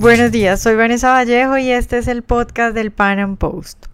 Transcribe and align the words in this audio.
Buenos 0.00 0.32
días, 0.32 0.62
soy 0.62 0.76
Vanessa 0.76 1.10
Vallejo 1.10 1.58
y 1.58 1.70
este 1.70 1.98
es 1.98 2.08
el 2.08 2.22
podcast 2.22 2.74
del 2.74 2.90
Pan 2.90 3.18
Am 3.18 3.36
Post. 3.36 3.84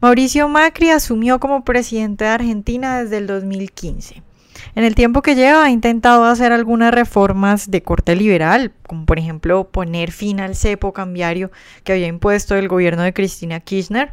Mauricio 0.00 0.48
Macri 0.48 0.90
asumió 0.90 1.40
como 1.40 1.64
presidente 1.64 2.22
de 2.22 2.30
Argentina 2.30 3.02
desde 3.02 3.18
el 3.18 3.26
2015. 3.26 4.22
En 4.74 4.84
el 4.84 4.94
tiempo 4.94 5.22
que 5.22 5.34
lleva 5.34 5.64
ha 5.64 5.70
intentado 5.70 6.24
hacer 6.24 6.52
algunas 6.52 6.92
reformas 6.92 7.70
de 7.70 7.82
corte 7.82 8.16
liberal, 8.16 8.72
como 8.86 9.06
por 9.06 9.18
ejemplo 9.18 9.68
poner 9.70 10.12
fin 10.12 10.40
al 10.40 10.56
cepo 10.56 10.92
cambiario 10.92 11.50
que 11.84 11.92
había 11.92 12.06
impuesto 12.06 12.56
el 12.56 12.68
gobierno 12.68 13.02
de 13.02 13.12
Cristina 13.12 13.60
Kirchner. 13.60 14.12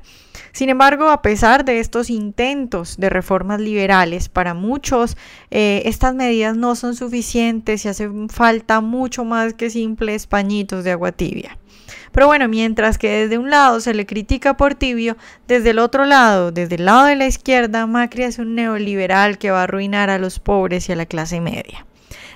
Sin 0.52 0.70
embargo, 0.70 1.10
a 1.10 1.21
pesar 1.21 1.64
de 1.66 1.80
estos 1.80 2.10
intentos 2.10 2.98
de 2.98 3.10
reformas 3.10 3.60
liberales, 3.60 4.30
para 4.30 4.54
muchos 4.54 5.16
eh, 5.52 5.84
estas 5.86 6.16
medidas 6.16 6.57
no 6.57 6.75
son 6.75 6.96
suficientes 6.96 7.86
y 7.86 7.89
hacen 7.89 8.29
falta 8.29 8.82
mucho 8.82 9.25
más 9.25 9.54
que 9.54 9.70
simples 9.70 10.28
pañitos 10.28 10.84
de 10.84 10.92
agua 10.92 11.11
tibia. 11.11 11.57
Pero 12.12 12.28
bueno, 12.28 12.48
mientras 12.48 12.98
que 12.98 13.10
desde 13.10 13.38
un 13.38 13.50
lado 13.50 13.80
se 13.80 13.94
le 13.94 14.06
critica 14.06 14.58
por 14.58 14.76
tibio, 14.76 15.18
desde 15.48 15.72
el 15.72 15.80
otro 15.80 16.06
lado, 16.06 16.52
desde 16.52 16.76
el 16.76 16.86
lado 16.86 17.06
de 17.06 17.16
la 17.16 17.28
izquierda, 17.28 17.86
Macri 17.86 18.24
es 18.24 18.40
un 18.40 18.56
neoliberal 18.56 19.38
que 19.38 19.52
va 19.52 19.62
a 19.62 19.64
arruinar 19.64 20.10
a 20.10 20.18
los 20.18 20.40
pobres 20.40 20.90
y 20.90 20.92
a 20.92 20.96
la 20.96 21.06
clase 21.06 21.42
media. 21.42 21.86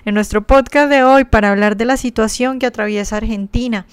En 0.06 0.16
nuestro 0.16 0.46
podcast 0.46 0.90
de 0.90 1.04
hoy, 1.04 1.24
para 1.24 1.52
hablar 1.52 1.78
de 1.78 1.86
la 1.86 1.98
situación 1.98 2.60
que 2.60 2.66
atraviesa 2.66 3.18
Argentina 3.18 3.86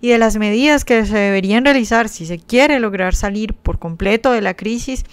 y 0.00 0.08
de 0.08 0.18
las 0.18 0.36
medidas 0.36 0.84
que 0.84 1.06
se 1.06 1.16
deberían 1.16 1.64
realizar 1.64 2.10
si 2.10 2.26
se 2.26 2.38
quiere 2.38 2.78
lograr 2.80 3.14
salir 3.14 3.54
por 3.54 3.78
completo 3.78 4.32
de 4.32 4.42
la 4.42 4.52
crisis, 4.52 5.04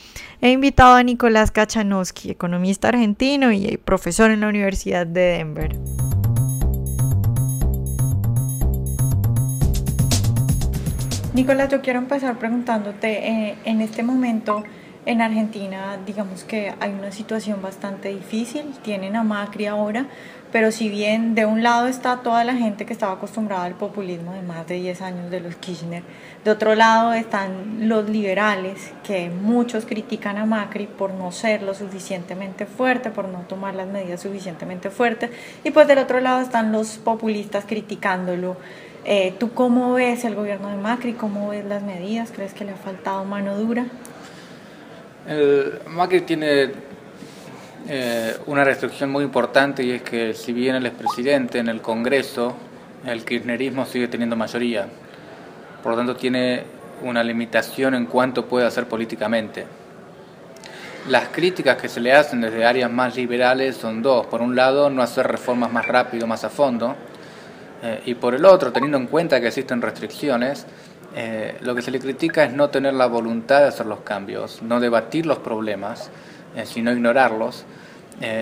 he 0.41 0.51
invitado 0.51 0.95
a 0.95 1.03
Nicolás 1.03 1.51
Kachanowski, 1.51 2.31
economista 2.31 2.89
argentino 2.89 3.53
y 3.53 3.77
profesor 3.77 4.31
en 4.31 4.41
la 4.41 4.49
Universidad 4.49 5.07
de 5.07 5.21
Denver. 5.21 5.79
Nicolás, 11.33 11.69
yo 11.69 11.81
quiero 11.81 11.99
empezar 11.99 12.37
preguntándote, 12.39 13.29
eh, 13.29 13.55
en 13.63 13.79
este 13.79 14.03
momento 14.03 14.65
en 15.05 15.21
Argentina, 15.21 15.97
digamos 16.05 16.43
que 16.43 16.73
hay 16.81 16.91
una 16.91 17.13
situación 17.13 17.61
bastante 17.61 18.09
difícil, 18.09 18.65
tienen 18.83 19.15
a 19.15 19.23
Macri 19.23 19.65
ahora, 19.65 20.07
pero 20.51 20.73
si 20.73 20.89
bien 20.89 21.33
de 21.33 21.45
un 21.45 21.63
lado 21.63 21.87
está 21.87 22.17
toda 22.17 22.43
la 22.43 22.55
gente 22.55 22.85
que 22.85 22.91
estaba 22.91 23.13
acostumbrada 23.13 23.63
al 23.63 23.75
populismo 23.75 24.33
de 24.33 24.41
más 24.41 24.67
de 24.67 24.75
10 24.75 25.01
años 25.01 25.31
de 25.31 25.39
los 25.39 25.55
Kirchner, 25.55 26.03
de 26.43 26.51
otro 26.51 26.75
lado 26.75 27.13
están 27.13 27.87
los 27.87 28.09
liberales, 28.09 28.91
que 29.01 29.29
muchos 29.29 29.85
critican 29.85 30.37
a 30.37 30.45
Macri 30.45 30.85
por 30.85 31.13
no 31.13 31.31
ser 31.31 31.63
lo 31.63 31.73
suficientemente 31.73 32.65
fuerte, 32.65 33.09
por 33.09 33.29
no 33.29 33.39
tomar 33.43 33.73
las 33.73 33.87
medidas 33.87 34.19
suficientemente 34.19 34.89
fuertes, 34.89 35.29
y 35.63 35.71
pues 35.71 35.87
del 35.87 35.99
otro 35.99 36.19
lado 36.19 36.41
están 36.41 36.73
los 36.73 36.97
populistas 36.97 37.63
criticándolo 37.65 38.57
eh, 39.05 39.33
¿Tú 39.39 39.53
cómo 39.53 39.93
ves 39.93 40.25
el 40.25 40.35
gobierno 40.35 40.69
de 40.69 40.77
Macri? 40.77 41.13
¿Cómo 41.13 41.49
ves 41.49 41.65
las 41.65 41.83
medidas? 41.83 42.31
¿Crees 42.31 42.53
que 42.53 42.65
le 42.65 42.71
ha 42.71 42.75
faltado 42.75 43.25
mano 43.25 43.57
dura? 43.57 43.85
Macri 45.87 46.21
tiene 46.21 46.71
eh, 47.87 48.37
una 48.45 48.63
restricción 48.63 49.09
muy 49.09 49.23
importante 49.23 49.83
y 49.83 49.91
es 49.91 50.03
que 50.03 50.33
si 50.33 50.53
bien 50.53 50.75
él 50.75 50.85
es 50.85 50.93
presidente 50.93 51.57
en 51.57 51.67
el 51.67 51.81
Congreso, 51.81 52.55
el 53.05 53.25
kirchnerismo 53.25 53.85
sigue 53.85 54.07
teniendo 54.07 54.35
mayoría. 54.35 54.87
Por 55.81 55.93
lo 55.93 55.97
tanto, 55.97 56.15
tiene 56.15 56.63
una 57.01 57.23
limitación 57.23 57.95
en 57.95 58.05
cuanto 58.05 58.45
puede 58.45 58.67
hacer 58.67 58.87
políticamente. 58.87 59.65
Las 61.09 61.29
críticas 61.29 61.77
que 61.81 61.89
se 61.89 61.99
le 61.99 62.13
hacen 62.13 62.41
desde 62.41 62.63
áreas 62.63 62.91
más 62.91 63.15
liberales 63.15 63.75
son 63.77 64.03
dos. 64.03 64.27
Por 64.27 64.41
un 64.41 64.55
lado, 64.55 64.91
no 64.91 65.01
hacer 65.01 65.27
reformas 65.27 65.73
más 65.73 65.87
rápido, 65.87 66.27
más 66.27 66.43
a 66.43 66.49
fondo 66.49 66.95
eh, 67.81 68.01
y 68.05 68.15
por 68.15 68.35
el 68.35 68.45
otro, 68.45 68.71
teniendo 68.71 68.97
en 68.97 69.07
cuenta 69.07 69.41
que 69.41 69.47
existen 69.47 69.81
restricciones, 69.81 70.65
eh, 71.15 71.57
lo 71.61 71.73
que 71.75 71.81
se 71.81 71.91
le 71.91 71.99
critica 71.99 72.43
es 72.43 72.53
no 72.53 72.69
tener 72.69 72.93
la 72.93 73.07
voluntad 73.07 73.61
de 73.61 73.67
hacer 73.67 73.87
los 73.87 74.01
cambios, 74.01 74.61
no 74.61 74.79
debatir 74.79 75.25
los 75.25 75.39
problemas, 75.39 76.11
eh, 76.55 76.65
sino 76.65 76.91
ignorarlos. 76.91 77.65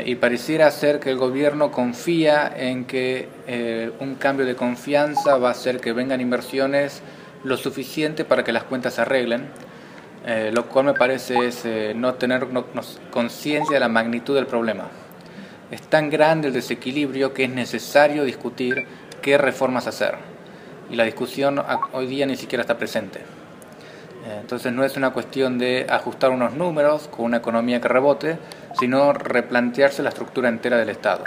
y 0.06 0.16
pareciera 0.16 0.70
ser 0.72 1.00
que 1.00 1.10
el 1.10 1.18
gobierno 1.18 1.72
confía 1.72 2.52
en 2.54 2.84
que 2.84 3.30
un 4.02 4.16
cambio 4.16 4.46
de 4.46 4.54
confianza 4.54 5.38
va 5.38 5.50
a 5.50 5.52
hacer 5.52 5.80
que 5.80 5.94
vengan 5.94 6.20
inversiones 6.20 7.02
lo 7.46 7.56
suficiente 7.56 8.26
para 8.26 8.44
que 8.44 8.52
las 8.52 8.64
cuentas 8.64 8.96
se 8.96 9.02
arreglen, 9.02 9.48
lo 10.52 10.66
cual 10.66 10.88
me 10.88 10.94
parece 10.94 11.48
es 11.48 11.64
no 11.96 12.16
tener 12.16 12.48
conciencia 13.10 13.76
de 13.76 13.80
la 13.80 13.88
magnitud 13.88 14.36
del 14.36 14.48
problema. 14.48 14.90
Es 15.72 15.84
tan 15.84 16.10
grande 16.10 16.50
el 16.50 16.54
desequilibrio 16.54 17.34
que 17.34 17.46
es 17.46 17.50
necesario 17.50 18.26
discutir 18.26 18.86
qué 19.22 19.38
reformas 19.38 19.88
hacer. 19.88 20.16
Y 20.90 20.96
la 20.96 21.04
discusión 21.04 21.64
hoy 21.94 22.08
día 22.08 22.26
ni 22.26 22.36
siquiera 22.36 22.62
está 22.62 22.78
presente. 22.78 23.20
Eh, 23.20 24.38
entonces 24.42 24.74
no 24.74 24.84
es 24.84 24.98
una 24.98 25.12
cuestión 25.12 25.58
de 25.58 25.86
ajustar 25.90 26.32
unos 26.32 26.54
números 26.54 27.08
con 27.08 27.26
una 27.26 27.38
economía 27.38 27.80
que 27.80 27.88
rebote, 27.88 28.38
sino 28.80 29.14
replantearse 29.14 30.04
la 30.04 30.10
estructura 30.10 30.50
entera 30.50 30.78
del 30.78 30.90
Estado. 30.90 31.24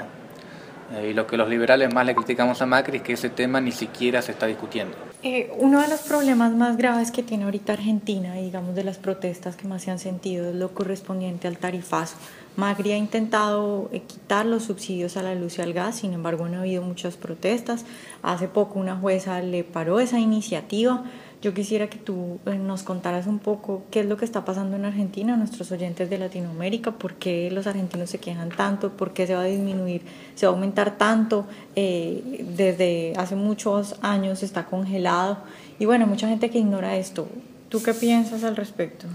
Eh, 0.94 1.08
y 1.10 1.14
lo 1.14 1.26
que 1.26 1.36
los 1.36 1.48
liberales 1.48 1.92
más 1.92 2.04
le 2.04 2.14
criticamos 2.14 2.60
a 2.60 2.66
Macri 2.66 2.98
es 2.98 3.02
que 3.02 3.14
ese 3.14 3.30
tema 3.30 3.60
ni 3.60 3.72
siquiera 3.72 4.20
se 4.20 4.32
está 4.32 4.46
discutiendo. 4.46 4.94
Eh, 5.22 5.50
uno 5.56 5.80
de 5.80 5.88
los 5.88 6.00
problemas 6.00 6.52
más 6.52 6.76
graves 6.76 7.10
que 7.10 7.22
tiene 7.22 7.44
ahorita 7.44 7.72
Argentina, 7.72 8.34
digamos 8.34 8.74
de 8.74 8.84
las 8.84 8.98
protestas 8.98 9.56
que 9.56 9.66
más 9.66 9.82
se 9.82 9.90
han 9.90 9.98
sentido, 9.98 10.50
es 10.50 10.54
lo 10.54 10.74
correspondiente 10.74 11.48
al 11.48 11.56
tarifazo. 11.56 12.16
Macri 12.56 12.92
ha 12.92 12.96
intentado 12.96 13.88
eh, 13.92 14.02
quitar 14.02 14.44
los 14.44 14.64
subsidios 14.64 15.16
a 15.16 15.22
la 15.22 15.34
luz 15.34 15.58
y 15.58 15.62
al 15.62 15.72
gas, 15.72 15.96
sin 15.96 16.12
embargo 16.12 16.48
no 16.48 16.58
ha 16.58 16.60
habido 16.60 16.82
muchas 16.82 17.16
protestas. 17.16 17.84
Hace 18.22 18.48
poco 18.48 18.78
una 18.78 18.96
jueza 18.96 19.40
le 19.40 19.64
paró 19.64 20.00
esa 20.00 20.18
iniciativa. 20.18 21.04
Yo 21.40 21.54
quisiera 21.54 21.88
que 21.88 21.98
tú 21.98 22.38
eh, 22.46 22.56
nos 22.56 22.82
contaras 22.82 23.26
un 23.26 23.38
poco 23.38 23.84
qué 23.90 24.00
es 24.00 24.06
lo 24.06 24.16
que 24.16 24.24
está 24.24 24.44
pasando 24.44 24.76
en 24.76 24.84
Argentina, 24.84 25.36
nuestros 25.36 25.72
oyentes 25.72 26.10
de 26.10 26.18
Latinoamérica, 26.18 26.92
por 26.92 27.14
qué 27.14 27.50
los 27.50 27.66
argentinos 27.66 28.10
se 28.10 28.18
quejan 28.18 28.50
tanto, 28.50 28.90
por 28.90 29.12
qué 29.12 29.26
se 29.26 29.34
va 29.34 29.40
a 29.40 29.46
disminuir, 29.46 30.02
se 30.34 30.46
va 30.46 30.52
a 30.52 30.54
aumentar 30.54 30.98
tanto, 30.98 31.46
eh, 31.74 32.44
desde 32.54 33.14
hace 33.16 33.34
muchos 33.34 33.96
años 34.02 34.42
está 34.42 34.66
congelado. 34.66 35.38
Y 35.78 35.86
bueno, 35.86 36.06
mucha 36.06 36.28
gente 36.28 36.50
que 36.50 36.58
ignora 36.58 36.96
esto. 36.96 37.26
¿Tú 37.70 37.82
qué 37.82 37.94
piensas 37.94 38.44
al 38.44 38.54
respecto? 38.54 39.06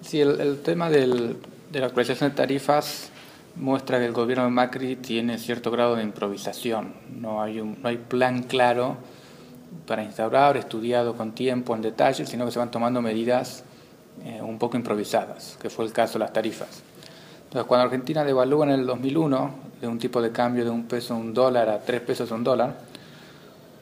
Sí, 0.00 0.20
el 0.20 0.60
tema 0.62 0.90
del, 0.90 1.36
de 1.74 1.80
la 1.80 1.86
actualización 1.86 2.30
de 2.30 2.36
tarifas 2.36 3.10
muestra 3.56 3.98
que 3.98 4.06
el 4.06 4.12
gobierno 4.12 4.44
de 4.44 4.50
Macri 4.50 4.94
tiene 4.94 5.38
cierto 5.38 5.72
grado 5.72 5.96
de 5.96 6.04
improvisación. 6.04 6.94
No 7.20 7.42
hay, 7.42 7.60
un, 7.60 7.76
no 7.82 7.88
hay 7.88 7.96
plan 7.96 8.44
claro 8.44 8.96
para 9.86 10.04
instaurar, 10.04 10.56
estudiado 10.56 11.16
con 11.16 11.32
tiempo, 11.32 11.74
en 11.74 11.82
detalle, 11.82 12.26
sino 12.26 12.44
que 12.44 12.52
se 12.52 12.60
van 12.60 12.70
tomando 12.70 13.02
medidas 13.02 13.64
eh, 14.24 14.40
un 14.40 14.56
poco 14.58 14.76
improvisadas, 14.76 15.58
que 15.60 15.68
fue 15.68 15.84
el 15.84 15.92
caso 15.92 16.14
de 16.14 16.20
las 16.20 16.32
tarifas. 16.32 16.82
Entonces, 17.44 17.66
cuando 17.66 17.86
Argentina 17.86 18.24
devalúa 18.24 18.66
en 18.66 18.72
el 18.72 18.86
2001 18.86 19.50
de 19.80 19.88
un 19.88 19.98
tipo 19.98 20.22
de 20.22 20.30
cambio 20.30 20.64
de 20.64 20.70
un 20.70 20.84
peso 20.84 21.14
a 21.14 21.16
un 21.16 21.34
dólar 21.34 21.68
a 21.68 21.80
tres 21.80 22.00
pesos 22.02 22.30
a 22.30 22.36
un 22.36 22.44
dólar, 22.44 22.76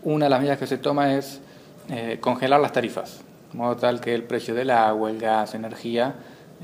una 0.03 0.27
de 0.27 0.31
las 0.31 0.41
medidas 0.41 0.59
que 0.59 0.67
se 0.67 0.79
toma 0.79 1.15
es 1.15 1.41
eh, 1.91 2.17
congelar 2.21 2.59
las 2.59 2.73
tarifas, 2.73 3.21
de 3.53 3.59
modo 3.59 3.77
tal 3.77 4.01
que 4.01 4.15
el 4.15 4.25
precio 4.25 4.55
del 4.55 4.71
agua, 4.71 5.11
el 5.11 5.19
gas, 5.19 5.55
energía, 5.55 6.15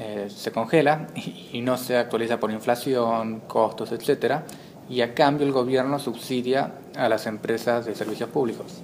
eh, 0.01 0.29
se 0.31 0.53
congela 0.53 1.09
y, 1.53 1.61
no 1.61 1.77
se 1.77 1.97
actualiza 1.97 2.39
por 2.39 2.53
inflación, 2.53 3.41
costos, 3.49 3.91
etcétera, 3.91 4.45
y 4.89 5.01
a 5.01 5.13
cambio 5.13 5.47
el 5.47 5.53
gobierno 5.53 5.99
subsidia 5.99 6.73
a 6.97 7.09
las 7.09 7.27
empresas 7.27 7.85
de 7.85 7.95
servicios 7.95 8.31
públicos. 8.31 8.81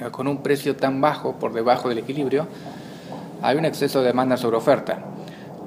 Eh, 0.00 0.10
con 0.10 0.28
un 0.28 0.42
precio 0.42 0.76
tan 0.76 1.00
bajo, 1.00 1.34
por 1.34 1.52
debajo 1.52 1.88
del 1.88 1.98
equilibrio, 1.98 2.46
hay 3.42 3.56
un 3.56 3.64
exceso 3.64 4.00
de 4.00 4.06
demanda 4.06 4.36
sobre 4.36 4.56
oferta, 4.56 4.98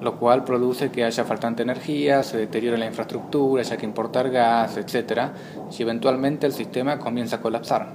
lo 0.02 0.16
cual 0.18 0.46
produce 0.46 0.92
que 0.92 1.04
haya 1.04 1.26
faltante 1.26 1.64
energía, 1.64 2.24
se 2.24 2.38
deteriore 2.38 2.78
la 2.78 2.86
infraestructura, 2.86 3.62
haya 3.62 3.78
que 3.78 3.86
importar 3.86 4.30
gas, 4.30 4.78
etcétera, 4.78 5.34
y 5.78 5.82
eventualmente 5.82 6.48
el 6.48 6.54
sistema 6.54 7.00
comienza 7.00 7.38
a 7.38 7.42
colapsar. 7.42 7.88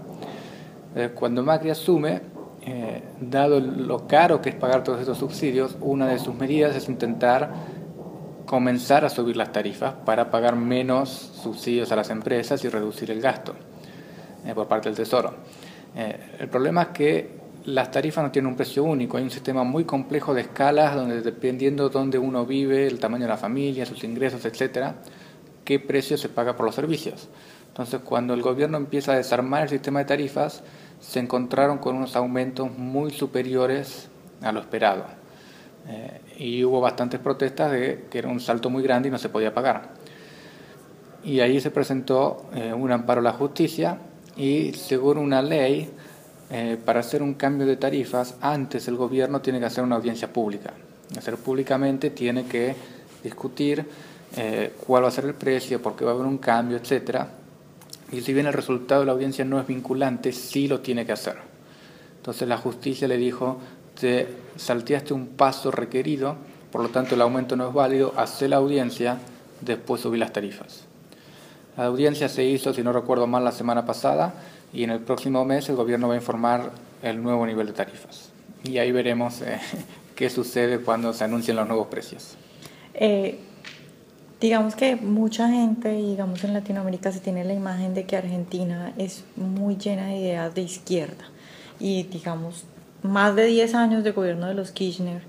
Eh, 0.94 1.10
cuando 1.14 1.42
Macri 1.42 1.70
asume, 1.70 2.20
eh, 2.70 3.02
dado 3.18 3.60
lo 3.60 4.06
caro 4.06 4.42
que 4.42 4.50
es 4.50 4.54
pagar 4.54 4.84
todos 4.84 5.00
estos 5.00 5.16
subsidios, 5.16 5.78
una 5.80 6.06
de 6.06 6.18
sus 6.18 6.34
medidas 6.34 6.76
es 6.76 6.86
intentar 6.90 7.50
comenzar 8.44 9.06
a 9.06 9.08
subir 9.08 9.38
las 9.38 9.52
tarifas 9.52 9.94
para 10.04 10.30
pagar 10.30 10.54
menos 10.54 11.08
subsidios 11.08 11.90
a 11.92 11.96
las 11.96 12.10
empresas 12.10 12.62
y 12.64 12.68
reducir 12.68 13.10
el 13.10 13.22
gasto 13.22 13.54
eh, 14.44 14.54
por 14.54 14.68
parte 14.68 14.90
del 14.90 14.96
Tesoro. 14.96 15.34
Eh, 15.96 16.36
el 16.40 16.48
problema 16.48 16.82
es 16.82 16.88
que 16.88 17.38
las 17.64 17.90
tarifas 17.90 18.22
no 18.22 18.30
tienen 18.30 18.50
un 18.50 18.56
precio 18.56 18.84
único, 18.84 19.16
hay 19.16 19.22
un 19.22 19.30
sistema 19.30 19.64
muy 19.64 19.84
complejo 19.84 20.34
de 20.34 20.42
escalas 20.42 20.94
donde 20.94 21.22
dependiendo 21.22 21.88
de 21.88 21.94
dónde 21.94 22.18
uno 22.18 22.44
vive, 22.44 22.86
el 22.86 22.98
tamaño 22.98 23.22
de 23.24 23.30
la 23.30 23.38
familia, 23.38 23.86
sus 23.86 24.04
ingresos, 24.04 24.44
etcétera, 24.44 24.96
qué 25.64 25.80
precio 25.80 26.18
se 26.18 26.28
paga 26.28 26.54
por 26.54 26.66
los 26.66 26.74
servicios. 26.74 27.30
Entonces, 27.68 28.00
cuando 28.04 28.34
el 28.34 28.42
gobierno 28.42 28.76
empieza 28.76 29.12
a 29.12 29.16
desarmar 29.16 29.62
el 29.62 29.68
sistema 29.70 30.00
de 30.00 30.04
tarifas, 30.04 30.62
se 31.00 31.20
encontraron 31.20 31.78
con 31.78 31.96
unos 31.96 32.16
aumentos 32.16 32.76
muy 32.76 33.10
superiores 33.10 34.08
a 34.42 34.52
lo 34.52 34.60
esperado. 34.60 35.04
Eh, 35.88 36.20
y 36.38 36.64
hubo 36.64 36.80
bastantes 36.80 37.20
protestas 37.20 37.72
de 37.72 38.06
que 38.10 38.18
era 38.18 38.28
un 38.28 38.40
salto 38.40 38.68
muy 38.68 38.82
grande 38.82 39.08
y 39.08 39.12
no 39.12 39.18
se 39.18 39.28
podía 39.28 39.54
pagar. 39.54 39.90
Y 41.24 41.40
ahí 41.40 41.60
se 41.60 41.70
presentó 41.70 42.46
eh, 42.54 42.72
un 42.72 42.92
amparo 42.92 43.20
a 43.20 43.24
la 43.24 43.32
justicia, 43.32 43.98
y 44.36 44.72
según 44.72 45.18
una 45.18 45.42
ley, 45.42 45.90
eh, 46.50 46.78
para 46.84 47.00
hacer 47.00 47.22
un 47.22 47.34
cambio 47.34 47.66
de 47.66 47.76
tarifas, 47.76 48.36
antes 48.40 48.86
el 48.86 48.96
gobierno 48.96 49.40
tiene 49.40 49.58
que 49.58 49.66
hacer 49.66 49.82
una 49.82 49.96
audiencia 49.96 50.32
pública. 50.32 50.72
Hacer 51.16 51.36
públicamente 51.36 52.10
tiene 52.10 52.44
que 52.44 52.74
discutir 53.22 53.84
cuál 54.86 55.04
va 55.04 55.08
a 55.08 55.10
ser 55.10 55.24
el 55.24 55.34
precio, 55.34 55.80
por 55.80 55.96
qué 55.96 56.04
va 56.04 56.10
a 56.10 56.14
haber 56.14 56.26
un 56.26 56.36
cambio, 56.36 56.76
etcétera. 56.76 57.26
Y 58.10 58.22
si 58.22 58.32
bien 58.32 58.46
el 58.46 58.52
resultado 58.52 59.00
de 59.00 59.06
la 59.06 59.12
audiencia 59.12 59.44
no 59.44 59.60
es 59.60 59.66
vinculante, 59.66 60.32
sí 60.32 60.66
lo 60.66 60.80
tiene 60.80 61.04
que 61.04 61.12
hacer. 61.12 61.36
Entonces 62.16 62.48
la 62.48 62.56
justicia 62.56 63.06
le 63.06 63.16
dijo, 63.16 63.58
te 63.98 64.28
salteaste 64.56 65.14
un 65.14 65.28
paso 65.28 65.70
requerido, 65.70 66.36
por 66.72 66.82
lo 66.82 66.88
tanto 66.88 67.14
el 67.14 67.20
aumento 67.20 67.56
no 67.56 67.68
es 67.68 67.74
válido, 67.74 68.14
hace 68.16 68.48
la 68.48 68.56
audiencia, 68.56 69.18
después 69.60 70.00
subí 70.00 70.18
las 70.18 70.32
tarifas. 70.32 70.84
La 71.76 71.86
audiencia 71.86 72.28
se 72.28 72.44
hizo, 72.44 72.74
si 72.74 72.82
no 72.82 72.92
recuerdo 72.92 73.26
mal, 73.26 73.44
la 73.44 73.52
semana 73.52 73.84
pasada 73.86 74.34
y 74.72 74.82
en 74.84 74.90
el 74.90 75.00
próximo 75.00 75.44
mes 75.44 75.68
el 75.68 75.76
gobierno 75.76 76.08
va 76.08 76.14
a 76.14 76.16
informar 76.16 76.72
el 77.02 77.22
nuevo 77.22 77.46
nivel 77.46 77.66
de 77.66 77.72
tarifas. 77.72 78.30
Y 78.64 78.78
ahí 78.78 78.90
veremos 78.90 79.40
eh, 79.42 79.58
qué 80.16 80.28
sucede 80.30 80.80
cuando 80.80 81.12
se 81.12 81.24
anuncien 81.24 81.56
los 81.56 81.68
nuevos 81.68 81.86
precios. 81.86 82.36
Eh, 82.94 83.38
digamos 84.40 84.76
que 84.76 84.96
mucha 84.96 85.48
gente, 85.48 85.90
digamos 85.90 86.44
en 86.44 86.54
Latinoamérica, 86.54 87.12
se 87.12 87.20
tiene 87.20 87.44
la 87.44 87.54
imagen 87.54 87.94
de 87.94 88.04
que 88.04 88.16
Argentina 88.16 88.92
es 88.96 89.24
muy 89.36 89.76
llena 89.76 90.06
de 90.06 90.16
ideas 90.16 90.54
de 90.54 90.62
izquierda. 90.62 91.24
Y 91.80 92.04
digamos, 92.04 92.64
más 93.02 93.34
de 93.36 93.46
10 93.46 93.74
años 93.74 94.04
de 94.04 94.12
gobierno 94.12 94.46
de 94.46 94.54
los 94.54 94.70
Kirchner, 94.70 95.22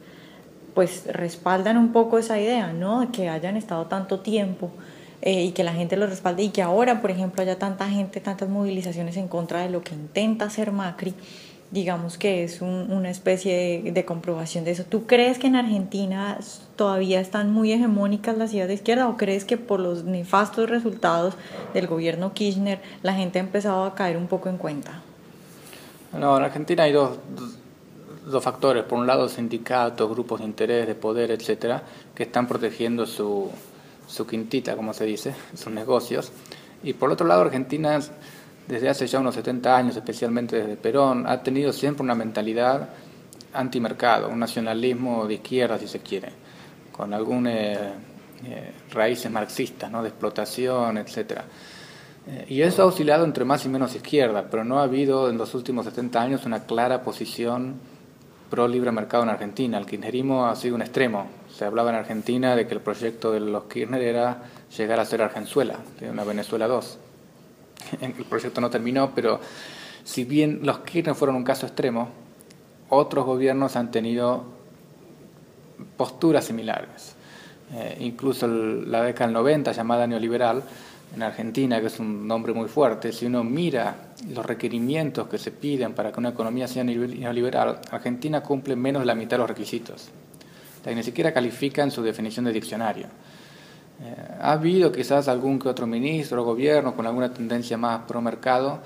pues 0.74 1.04
respaldan 1.08 1.78
un 1.78 1.92
poco 1.92 2.18
esa 2.18 2.40
idea, 2.40 2.72
¿no? 2.74 3.12
Que 3.12 3.30
hayan 3.30 3.58
estado 3.58 3.88
tanto 3.88 4.20
tiempo 4.20 4.72
eh, 5.22 5.44
y 5.44 5.52
que 5.52 5.64
la 5.64 5.74
gente 5.74 5.98
lo 5.98 6.08
respalde 6.08 6.44
y 6.44 6.50
que 6.50 6.62
ahora, 6.62 7.02
por 7.02 7.12
ejemplo, 7.12 7.42
haya 7.42 7.58
tanta 7.58 7.90
gente, 7.90 8.22
tantas 8.22 8.48
movilizaciones 8.50 9.18
en 9.18 9.28
contra 9.28 9.62
de 9.62 9.70
lo 9.70 9.82
que 9.82 9.96
intenta 9.96 10.46
hacer 10.46 10.72
Macri 10.72 11.14
digamos 11.72 12.18
que 12.18 12.44
es 12.44 12.62
una 12.62 13.10
especie 13.12 13.84
de, 13.84 14.06
comprobación 14.06 14.64
de 14.64 14.72
eso. 14.72 14.84
¿Tú 14.84 15.06
crees 15.06 15.38
que 15.38 15.48
en 15.48 15.56
Argentina 15.56 16.40
todavía 16.76 17.20
están 17.20 17.52
muy 17.52 17.72
hegemónicas 17.72 18.38
las 18.38 18.54
ideas 18.54 18.68
de 18.68 18.74
izquierda 18.74 19.08
o 19.08 19.18
crees 19.18 19.46
que 19.46 19.58
por 19.58 19.80
los 19.80 20.04
nefastos 20.04 20.70
resultados 20.70 21.36
del 21.74 21.86
gobierno 21.86 22.34
Kirchner 22.34 22.82
la 23.04 23.14
gente 23.14 23.38
ha 23.40 23.42
empezado 23.42 23.84
a 23.84 23.94
caer 23.94 24.18
un 24.18 24.28
poco 24.28 24.50
en 24.50 24.58
cuenta? 24.58 25.02
No, 26.18 26.38
en 26.38 26.44
Argentina 26.44 26.84
hay 26.84 26.92
dos, 26.92 27.20
dos 28.26 28.44
factores. 28.44 28.84
Por 28.84 28.98
un 28.98 29.06
lado, 29.06 29.30
sindicatos, 29.30 30.10
grupos 30.10 30.40
de 30.40 30.46
interés, 30.46 30.88
de 30.88 30.96
poder, 30.96 31.30
etcétera, 31.30 31.84
que 32.16 32.24
están 32.24 32.48
protegiendo 32.48 33.06
su, 33.06 33.52
su 34.08 34.26
quintita, 34.26 34.76
como 34.76 34.94
se 34.94 35.06
dice, 35.06 35.36
sus 35.54 35.72
negocios. 35.72 36.32
Y 36.82 36.94
por 36.94 37.12
otro 37.12 37.28
lado, 37.28 37.42
Argentina 37.42 38.00
desde 38.70 38.88
hace 38.88 39.08
ya 39.08 39.20
unos 39.20 39.34
70 39.34 39.76
años, 39.76 39.96
especialmente 39.96 40.58
desde 40.58 40.78
Perón, 40.78 41.26
ha 41.26 41.42
tenido 41.42 41.74
siempre 41.74 42.04
una 42.04 42.14
mentalidad 42.14 42.90
antimercado, 43.52 44.30
un 44.30 44.38
nacionalismo 44.38 45.26
de 45.26 45.34
izquierda, 45.34 45.80
si 45.80 45.88
se 45.88 46.02
quiere, 46.02 46.30
con 46.92 47.12
algunas 47.16 47.54
eh, 47.56 47.78
eh, 48.46 48.72
raíces 48.92 49.32
marxistas, 49.32 49.90
¿no? 49.90 50.04
de 50.04 50.10
explotación, 50.10 51.00
etc. 51.00 51.42
Eh, 52.28 52.46
y 52.50 52.62
eso 52.62 52.84
ha 52.84 52.86
oscilado 52.86 53.26
entre 53.26 53.44
más 53.44 53.66
y 53.66 53.70
menos 53.70 53.96
izquierda, 53.96 54.46
pero 54.52 54.64
no 54.64 54.80
ha 54.80 54.84
habido 54.84 55.32
en 55.32 55.40
los 55.40 55.56
últimos 55.56 55.86
70 55.86 56.22
años 56.22 56.46
una 56.46 56.66
clara 56.66 57.02
posición 57.02 57.74
pro 58.52 58.68
libre 58.68 58.92
mercado 58.92 59.24
en 59.24 59.30
Argentina. 59.30 59.80
El 59.80 59.88
kirchnerismo 59.88 60.46
ha 60.46 60.56
sido 60.56 60.76
un 60.76 60.84
extremo. 60.84 61.26
Se 61.52 61.66
hablaba 61.66 61.90
en 61.90 61.96
Argentina 61.96 62.56
de 62.56 62.68
que 62.68 62.76
el 62.76 62.82
proyecto 62.82 63.32
de 63.32 63.40
los 63.40 63.64
Kirchner 63.64 64.02
era 64.04 64.44
llegar 64.78 65.00
a 65.00 65.06
ser 65.06 65.24
Argenzuela, 65.24 65.78
una 66.08 66.24
Venezuela 66.24 66.68
2 66.68 67.09
el 68.02 68.14
proyecto 68.26 68.62
no 68.62 68.70
terminó, 68.70 69.12
pero 69.14 69.40
si 70.04 70.24
bien 70.24 70.62
los 70.64 70.80
Kirchner 70.80 71.16
fueron 71.16 71.36
un 71.36 71.44
caso 71.44 71.66
extremo, 71.66 72.10
otros 72.90 73.26
gobiernos 73.26 73.76
han 73.76 73.92
tenido 73.92 74.44
posturas 75.98 76.46
similares. 76.46 77.16
Eh, 77.74 77.98
incluso 78.00 78.48
la 78.48 79.04
década 79.04 79.28
del 79.28 79.34
90, 79.36 79.72
llamada 79.72 80.08
neoliberal, 80.08 80.64
en 81.16 81.24
Argentina, 81.24 81.80
que 81.80 81.88
es 81.88 82.00
un 82.00 82.28
nombre 82.28 82.54
muy 82.54 82.68
fuerte, 82.68 83.12
si 83.12 83.26
uno 83.26 83.44
mira 83.44 84.14
los 84.32 84.46
requerimientos 84.46 85.28
que 85.28 85.38
se 85.38 85.52
piden 85.52 85.94
para 85.94 86.12
que 86.12 86.20
una 86.20 86.30
economía 86.30 86.68
sea 86.68 86.84
neoliberal, 86.84 87.80
Argentina 87.92 88.42
cumple 88.42 88.76
menos 88.76 89.02
de 89.02 89.06
la 89.08 89.16
mitad 89.16 89.32
de 89.32 89.40
los 89.40 89.50
requisitos. 89.50 90.10
ni 90.86 91.04
siquiera 91.04 91.34
califica 91.34 91.84
en 91.84 91.92
su 91.92 92.02
definición 92.04 92.46
de 92.46 92.54
diccionario. 92.54 93.08
Eh, 94.02 94.16
ha 94.40 94.54
habido 94.54 94.92
quizás 94.92 95.28
algún 95.28 95.60
que 95.60 95.68
otro 95.68 95.86
ministro 95.86 96.42
o 96.42 96.46
gobierno 96.46 96.96
con 96.96 97.06
alguna 97.06 97.34
tendencia 97.34 97.78
más 97.78 98.04
pro 98.08 98.22
mercado, 98.22 98.80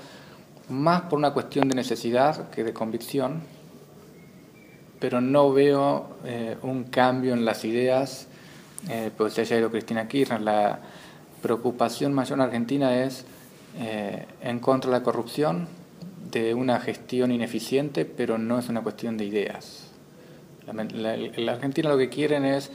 más 0.68 1.02
por 1.02 1.18
una 1.18 1.32
cuestión 1.32 1.68
de 1.68 1.76
necesidad 1.76 2.50
que 2.50 2.64
de 2.64 2.72
convicción, 2.72 3.42
pero 4.98 5.20
no 5.20 5.52
veo 5.52 6.16
eh, 6.24 6.56
un 6.62 6.84
cambio 6.84 7.32
en 7.34 7.44
las 7.44 7.64
ideas, 7.64 8.26
eh, 8.88 9.10
pues 9.16 9.34
se 9.34 9.42
haya 9.42 9.58
ido 9.58 9.70
Cristina 9.70 10.08
Kirchner. 10.08 10.40
La 10.40 10.80
preocupación 11.42 12.12
mayor 12.12 12.38
en 12.38 12.42
Argentina 12.42 13.04
es 13.04 13.24
en 14.40 14.60
contra 14.60 14.88
de 14.92 14.98
la 14.98 15.02
corrupción, 15.02 15.66
de 16.30 16.54
una 16.54 16.78
gestión 16.78 17.32
ineficiente, 17.32 18.04
pero 18.04 18.38
no 18.38 18.58
es 18.58 18.68
una 18.68 18.82
cuestión 18.82 19.16
de 19.16 19.24
ideas. 19.24 19.83
La, 20.72 21.16
la 21.16 21.52
Argentina 21.52 21.88
lo 21.88 21.98
que 21.98 22.08
quieren 22.08 22.44
es 22.44 22.70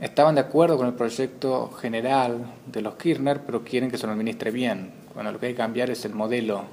estaban 0.00 0.34
de 0.34 0.40
acuerdo 0.40 0.76
con 0.76 0.86
el 0.86 0.94
proyecto 0.94 1.70
general 1.70 2.44
de 2.66 2.82
los 2.82 2.94
Kirchner, 2.94 3.40
pero 3.40 3.62
quieren 3.62 3.90
que 3.90 3.98
se 3.98 4.06
lo 4.06 4.12
administre 4.12 4.50
bien. 4.50 4.90
Bueno, 5.14 5.30
lo 5.30 5.38
que 5.38 5.46
hay 5.46 5.52
que 5.52 5.58
cambiar 5.58 5.90
es 5.90 6.04
el 6.04 6.12
modelo, 6.12 6.64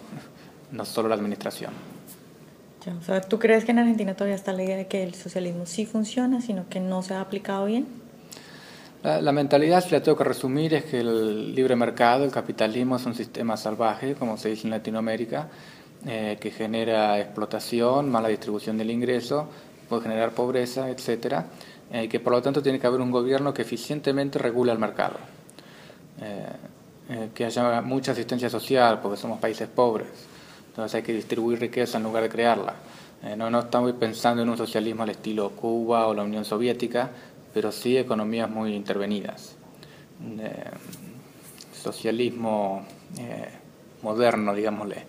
no 0.72 0.86
solo 0.86 1.10
la 1.10 1.16
administración. 1.16 1.72
¿Tú 3.28 3.40
crees 3.40 3.66
que 3.66 3.72
en 3.72 3.80
Argentina 3.80 4.16
todavía 4.16 4.36
está 4.36 4.54
la 4.54 4.64
idea 4.64 4.78
de 4.78 4.88
que 4.88 5.04
el 5.04 5.14
socialismo 5.14 5.66
sí 5.66 5.86
funciona, 5.86 6.42
sino 6.42 6.68
que 6.70 6.80
no 6.80 7.04
se 7.04 7.14
ha 7.14 7.22
aplicado 7.22 7.66
bien? 7.66 7.86
La, 9.04 9.32
mentalidad, 9.32 9.84
si 9.84 9.92
la 9.92 10.02
tengo 10.02 10.18
que 10.18 10.24
resumir, 10.26 10.74
es 10.74 10.86
que 10.86 11.00
el 11.00 11.56
libre 11.56 11.76
mercado, 11.76 12.26
el 12.26 12.32
capitalismo 12.32 12.98
es 12.98 13.06
un 13.06 13.16
sistema 13.16 13.56
salvaje, 13.58 14.16
como 14.16 14.38
se 14.38 14.50
dice 14.50 14.68
en 14.68 14.72
Latinoamérica, 14.72 15.48
eh, 16.06 16.38
que 16.40 16.52
genera 16.52 17.20
explotación, 17.20 18.10
mala 18.10 18.28
distribución 18.28 18.78
del 18.78 18.92
ingreso, 18.92 19.48
puede 19.90 20.04
generar 20.04 20.32
pobreza, 20.32 20.90
etcétera 20.90 21.48
eh, 21.92 22.08
que 22.08 22.20
por 22.20 22.34
lo 22.34 22.42
tanto 22.42 22.62
tiene 22.62 22.80
que 22.80 22.86
haber 22.86 23.02
un 23.02 23.10
gobierno 23.10 23.52
que 23.52 23.64
eficientemente 23.64 24.38
regule 24.38 24.72
el 24.72 24.78
mercado, 24.78 25.16
eh, 26.22 26.46
eh, 27.10 27.30
que 27.34 27.46
haya 27.46 27.82
mucha 27.82 28.12
asistencia 28.12 28.48
social, 28.48 29.00
porque 29.02 29.18
somos 29.18 29.40
países 29.40 29.68
pobres, 29.68 30.08
entonces 30.68 30.94
hay 30.94 31.02
que 31.02 31.14
distribuir 31.14 31.60
riqueza 31.60 31.98
en 31.98 32.04
lugar 32.04 32.22
de 32.24 32.30
crearla. 32.30 32.76
no, 33.36 33.50
no 33.50 33.60
estamos 33.62 33.92
pensando 33.94 34.44
en 34.44 34.50
un 34.50 34.58
socialismo 34.58 35.02
al 35.02 35.10
estilo 35.10 35.50
Cuba 35.50 36.08
o 36.08 36.14
la 36.14 36.22
Unión 36.22 36.46
Soviética, 36.46 37.10
pero 37.54 37.72
sí 37.72 37.98
economías 37.98 38.50
muy 38.50 38.76
intervenidas. 38.76 39.56
socialismo 41.74 42.86
moderno, 44.04 44.54
digámosle. 44.54 45.06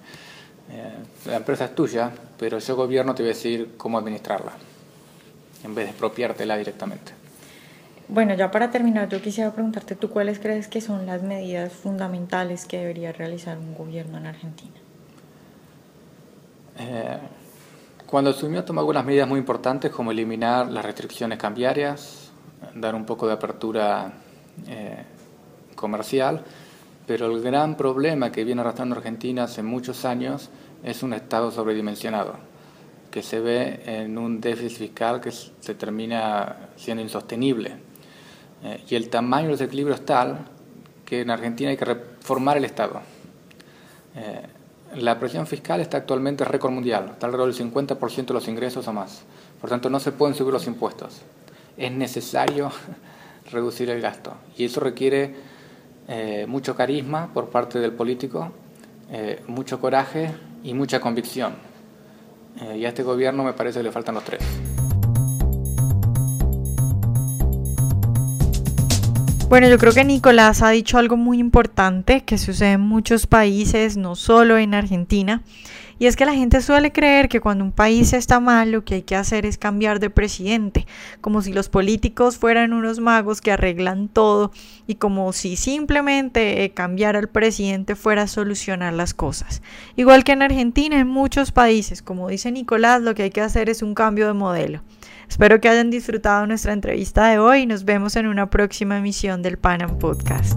la 1.27 1.37
empresa 1.37 1.67
es 1.67 1.75
tuya, 1.75 2.11
pero 2.39 2.59
yo 2.59 2.77
gobierno 2.77 3.15
te 3.15 3.23
voy 3.23 3.33
a 3.33 3.35
decir 3.35 3.75
cómo 3.77 3.99
administrarla 3.99 4.70
en 5.65 5.75
vez 5.75 5.87
de 5.87 5.91
expropiártela 5.91 6.57
directamente. 6.57 7.13
Bueno, 8.09 8.35
ya 8.35 8.51
para 8.51 8.71
terminar, 8.71 9.09
yo 9.09 9.23
quisiera 9.23 9.53
preguntarte, 9.53 9.95
¿tú 9.95 10.11
cuáles 10.11 10.41
crees 10.41 10.67
que 10.67 10.81
son 10.81 11.07
las 11.07 11.23
medidas 11.23 11.73
fundamentales 11.73 12.67
que 12.67 12.79
debería 12.79 13.13
realizar 13.13 13.57
un 13.57 13.75
gobierno 13.75 14.19
en 14.19 14.27
Argentina? 14.27 14.75
Eh, 16.79 17.19
cuando 18.07 18.31
asumió 18.31 18.65
tomó 18.65 18.81
algunas 18.81 19.05
medidas 19.05 19.29
muy 19.29 19.39
importantes 19.39 19.93
como 19.93 20.11
eliminar 20.11 20.69
las 20.69 20.85
restricciones 20.85 21.39
cambiarias, 21.39 22.33
dar 22.75 22.97
un 22.97 23.07
poco 23.07 23.29
de 23.29 23.35
apertura 23.35 24.13
eh, 24.67 25.05
comercial, 25.77 26.43
pero 27.07 27.27
el 27.27 27.41
gran 27.43 27.77
problema 27.77 28.33
que 28.33 28.43
viene 28.43 28.61
arrastrando 28.63 28.97
Argentina 28.97 29.45
hace 29.45 29.63
muchos 29.63 30.05
años 30.05 30.51
es 30.83 31.05
un 31.05 31.13
Estado 31.13 31.53
sobredimensionado 31.53 32.50
que 33.11 33.23
se 33.23 33.41
ve 33.41 33.83
en 33.85 34.17
un 34.17 34.41
déficit 34.41 34.79
fiscal 34.79 35.21
que 35.21 35.33
se 35.33 35.75
termina 35.75 36.71
siendo 36.77 37.03
insostenible. 37.03 37.77
Eh, 38.63 38.85
y 38.89 38.95
el 38.95 39.09
tamaño 39.09 39.57
de 39.57 39.67
los 39.67 39.99
es 39.99 40.05
tal 40.05 40.47
que 41.05 41.23
en 41.23 41.31
Argentina 41.31 41.71
hay 41.71 41.77
que 41.77 41.85
reformar 41.85 42.57
el 42.57 42.65
Estado. 42.65 43.01
Eh, 44.15 44.43
la 44.97 45.19
presión 45.19 45.47
fiscal 45.47 45.81
está 45.81 45.99
actualmente 45.99 46.45
récord 46.45 46.73
mundial, 46.73 47.11
está 47.13 47.27
alrededor 47.27 47.53
del 47.53 47.73
50% 47.73 48.27
de 48.27 48.35
los 48.35 48.49
ingresos 48.49 48.87
o 48.87 48.93
más. 48.93 49.23
Por 49.61 49.71
tanto, 49.71 49.91
no 49.91 49.99
se 49.99 50.13
pueden 50.13 50.35
subir 50.35 50.53
los 50.53 50.67
impuestos. 50.67 51.23
Es 51.77 51.93
necesario 51.93 52.71
reducir 53.51 53.91
el 53.91 54.01
gasto. 54.01 54.35
Y 54.57 54.65
eso 54.65 54.81
requiere 54.81 55.35
eh, 56.09 56.45
mucho 56.49 56.77
carisma 56.77 57.33
por 57.33 57.51
parte 57.51 57.79
del 57.81 57.93
político, 57.93 58.53
mucho 59.49 59.81
coraje 59.81 60.31
y 60.63 60.73
mucha 60.73 61.01
convicción. 61.01 61.55
Eh, 62.63 62.79
y 62.79 62.85
a 62.85 62.89
este 62.89 63.03
gobierno 63.03 63.45
me 63.45 63.53
parece 63.53 63.81
que 63.81 63.85
le 63.85 63.93
faltan 63.93 64.15
los 64.15 64.25
tres. 64.25 64.41
Bueno, 69.51 69.69
yo 69.69 69.79
creo 69.79 69.93
que 69.93 70.05
Nicolás 70.05 70.63
ha 70.63 70.71
dicho 70.71 70.97
algo 70.97 71.17
muy 71.17 71.41
importante 71.41 72.23
que 72.23 72.39
sucede 72.39 72.73
en 72.73 72.83
muchos 72.83 73.27
países, 73.27 73.97
no 73.97 74.15
solo 74.15 74.59
en 74.59 74.75
Argentina, 74.75 75.43
y 76.01 76.07
es 76.07 76.17
que 76.17 76.25
la 76.25 76.33
gente 76.33 76.63
suele 76.63 76.93
creer 76.93 77.29
que 77.29 77.41
cuando 77.41 77.63
un 77.63 77.73
país 77.73 78.15
está 78.15 78.41
mal 78.41 78.73
lo 78.73 78.85
que 78.87 78.95
hay 78.97 79.03
que 79.03 79.17
hacer 79.17 79.45
es 79.45 79.59
cambiar 79.59 80.01
de 80.01 80.09
presidente, 80.09 80.87
como 81.21 81.43
si 81.43 81.53
los 81.53 81.69
políticos 81.69 82.39
fueran 82.39 82.73
unos 82.73 83.01
magos 83.01 83.43
que 83.43 83.53
arreglan 83.53 84.09
todo 84.09 84.51
y 84.87 84.95
como 84.95 85.35
si 85.35 85.57
simplemente 85.57 86.65
eh, 86.65 86.71
cambiar 86.71 87.17
al 87.17 87.29
presidente 87.29 87.97
fuera 87.97 88.23
a 88.23 88.29
solucionar 88.29 88.95
las 88.95 89.13
cosas. 89.13 89.61
Igual 89.95 90.25
que 90.25 90.33
en 90.33 90.41
Argentina, 90.41 90.99
en 90.99 91.07
muchos 91.07 91.53
países, 91.53 92.01
como 92.01 92.29
dice 92.29 92.51
Nicolás, 92.51 93.03
lo 93.03 93.15
que 93.15 93.25
hay 93.25 93.31
que 93.31 93.43
hacer 93.43 93.69
es 93.69 93.83
un 93.83 93.95
cambio 93.95 94.27
de 94.27 94.33
modelo. 94.33 94.83
Espero 95.29 95.61
que 95.61 95.69
hayan 95.69 95.91
disfrutado 95.91 96.47
nuestra 96.47 96.73
entrevista 96.73 97.29
de 97.29 97.39
hoy 97.39 97.61
y 97.61 97.67
nos 97.67 97.85
vemos 97.85 98.17
en 98.17 98.27
una 98.27 98.49
próxima 98.49 98.97
emisión 98.97 99.43
del 99.43 99.59
Panam 99.59 99.99
Podcast. 99.99 100.57